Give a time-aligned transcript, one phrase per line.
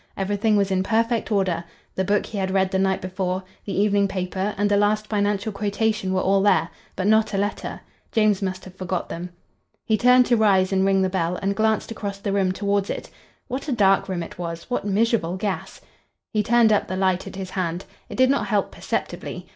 [0.17, 1.63] Everything was in perfect order:
[1.93, 5.51] the book he had read the night before; the evening paper and the last financial
[5.51, 7.81] quotation were all there; but not a letter.
[8.11, 9.29] James must have forgot them.
[9.85, 13.11] He turned to rise and ring the bell and glanced across the room towards it.
[13.47, 14.63] What a dark room it was!
[14.71, 15.81] What miserable gas!
[16.31, 17.85] He turned up the light at his hand.
[18.09, 19.45] It did not help perceptibly.